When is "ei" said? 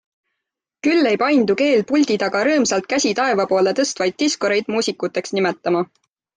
1.09-1.19